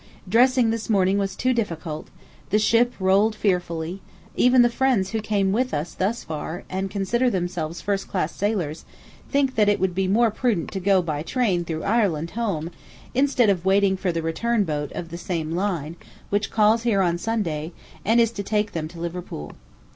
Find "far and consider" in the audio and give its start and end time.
6.23-7.29